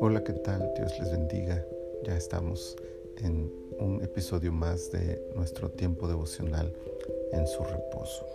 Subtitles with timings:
[0.00, 0.72] Hola, ¿qué tal?
[0.76, 1.64] Dios les bendiga.
[2.04, 2.76] Ya estamos
[3.24, 6.70] en un episodio más de nuestro tiempo devocional
[7.32, 8.26] en su reposo.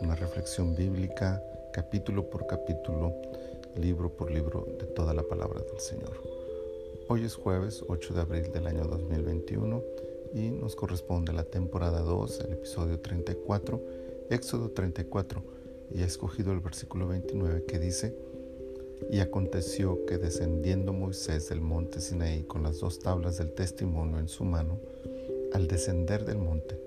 [0.00, 1.40] Una reflexión bíblica,
[1.72, 3.14] capítulo por capítulo,
[3.76, 6.20] libro por libro de toda la palabra del Señor.
[7.08, 9.82] Hoy es jueves 8 de abril del año 2021
[10.34, 13.80] y nos corresponde la temporada 2, el episodio 34,
[14.30, 15.57] Éxodo 34,
[15.90, 18.16] y he escogido el versículo 29 que dice,
[19.10, 24.28] y aconteció que descendiendo Moisés del monte Sinaí con las dos tablas del testimonio en
[24.28, 24.78] su mano,
[25.52, 26.78] al descender del monte,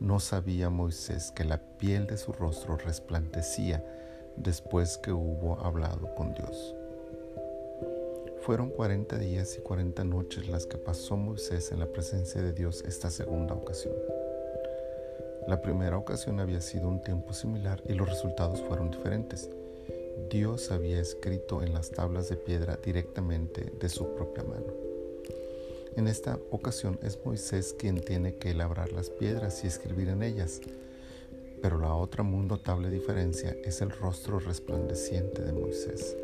[0.00, 3.84] no sabía Moisés que la piel de su rostro resplandecía
[4.36, 6.74] después que hubo hablado con Dios.
[8.42, 12.84] Fueron cuarenta días y cuarenta noches las que pasó Moisés en la presencia de Dios
[12.86, 13.94] esta segunda ocasión.
[15.46, 19.48] La primera ocasión había sido un tiempo similar y los resultados fueron diferentes.
[20.28, 24.72] Dios había escrito en las tablas de piedra directamente de su propia mano.
[25.94, 30.60] En esta ocasión es Moisés quien tiene que labrar las piedras y escribir en ellas,
[31.62, 36.16] pero la otra muy notable diferencia es el rostro resplandeciente de Moisés.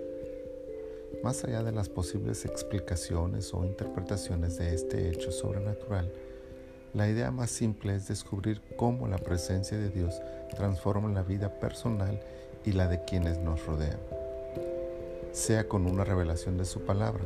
[1.22, 6.10] Más allá de las posibles explicaciones o interpretaciones de este hecho sobrenatural,
[6.94, 10.20] la idea más simple es descubrir cómo la presencia de Dios
[10.54, 12.20] transforma la vida personal
[12.64, 13.98] y la de quienes nos rodean,
[15.32, 17.24] sea con una revelación de su palabra,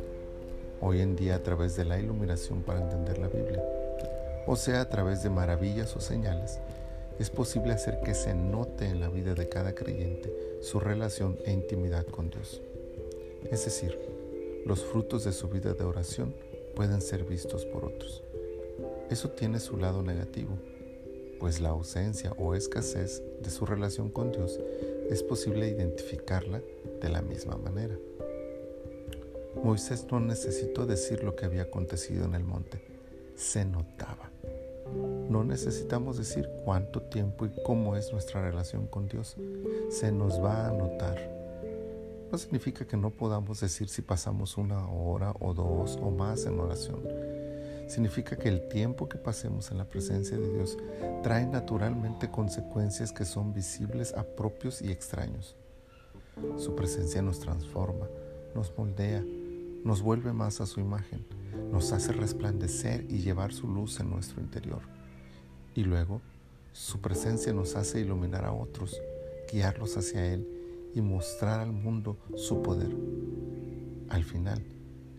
[0.80, 3.62] hoy en día a través de la iluminación para entender la Biblia,
[4.46, 6.60] o sea a través de maravillas o señales,
[7.18, 11.52] es posible hacer que se note en la vida de cada creyente su relación e
[11.52, 12.62] intimidad con Dios.
[13.50, 13.98] Es decir,
[14.64, 16.34] los frutos de su vida de oración
[16.76, 18.22] pueden ser vistos por otros.
[19.10, 20.58] Eso tiene su lado negativo,
[21.38, 24.58] pues la ausencia o escasez de su relación con Dios
[25.10, 26.60] es posible identificarla
[27.00, 27.96] de la misma manera.
[29.62, 32.82] Moisés no necesitó decir lo que había acontecido en el monte,
[33.36, 34.30] se notaba.
[35.28, 39.36] No necesitamos decir cuánto tiempo y cómo es nuestra relación con Dios,
[39.90, 41.36] se nos va a notar
[42.30, 46.58] no significa que no podamos decir si pasamos una hora o dos o más en
[46.58, 47.35] oración.
[47.86, 50.76] Significa que el tiempo que pasemos en la presencia de Dios
[51.22, 55.56] trae naturalmente consecuencias que son visibles a propios y extraños.
[56.56, 58.08] Su presencia nos transforma,
[58.54, 59.24] nos moldea,
[59.84, 61.24] nos vuelve más a su imagen,
[61.70, 64.82] nos hace resplandecer y llevar su luz en nuestro interior.
[65.74, 66.20] Y luego,
[66.72, 69.00] su presencia nos hace iluminar a otros,
[69.50, 70.46] guiarlos hacia Él
[70.94, 72.94] y mostrar al mundo su poder.
[74.08, 74.62] Al final,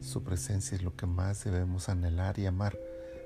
[0.02, 2.78] su presencia es lo que más debemos anhelar y amar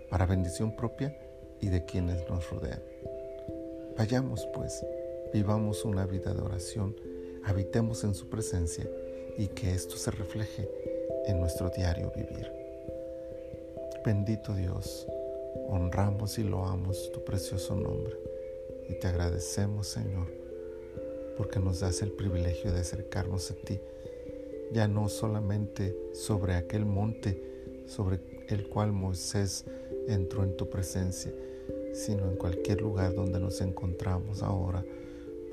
[0.10, 1.18] para bendición propia
[1.60, 2.82] y de quienes nos rodean.
[3.98, 4.86] Vayamos pues,
[5.34, 6.96] vivamos una vida de oración,
[7.44, 8.90] habitemos en su presencia
[9.38, 10.70] y que esto se refleje
[11.28, 12.52] en nuestro diario vivir.
[14.06, 15.08] Bendito Dios,
[15.68, 18.18] honramos y loamos tu precioso nombre
[18.90, 20.42] y te agradecemos Señor
[21.42, 23.82] porque nos das el privilegio de acercarnos a ti,
[24.72, 29.66] ya no solamente sobre aquel monte sobre el cual Moisés
[30.08, 31.34] entró en tu presencia,
[31.94, 34.84] sino en cualquier lugar donde nos encontramos ahora,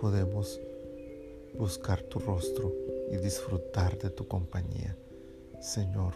[0.01, 0.61] podemos
[1.55, 2.73] buscar tu rostro
[3.11, 4.97] y disfrutar de tu compañía.
[5.61, 6.15] Señor,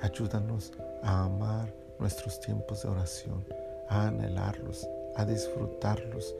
[0.00, 3.44] ayúdanos a amar nuestros tiempos de oración,
[3.88, 6.34] a anhelarlos, a disfrutarlos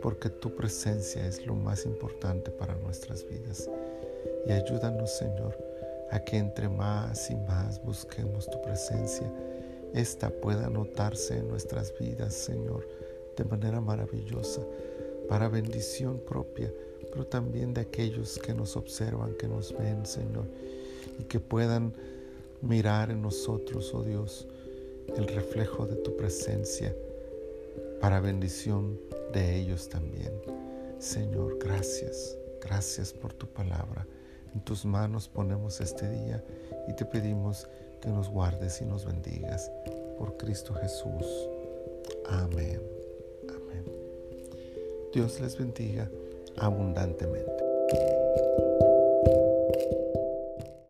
[0.00, 3.70] porque tu presencia es lo más importante para nuestras vidas.
[4.46, 5.56] Y ayúdanos, Señor,
[6.10, 9.30] a que entre más y más busquemos tu presencia,
[9.94, 12.86] esta pueda notarse en nuestras vidas, Señor,
[13.36, 14.62] de manera maravillosa,
[15.28, 16.72] para bendición propia,
[17.10, 20.46] pero también de aquellos que nos observan, que nos ven, Señor,
[21.18, 21.92] y que puedan
[22.62, 24.46] mirar en nosotros, oh Dios,
[25.16, 26.94] el reflejo de tu presencia
[28.00, 28.98] para bendición
[29.32, 30.32] de ellos también.
[30.98, 34.06] Señor, gracias, gracias por tu palabra.
[34.54, 36.44] En tus manos ponemos este día
[36.88, 37.68] y te pedimos
[38.00, 39.70] que nos guardes y nos bendigas.
[40.18, 41.48] Por Cristo Jesús.
[42.28, 42.80] Amén.
[43.48, 43.84] Amén.
[45.12, 46.10] Dios les bendiga
[46.58, 47.62] abundantemente.